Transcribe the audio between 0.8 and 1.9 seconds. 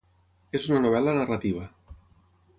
novel·la narrativa.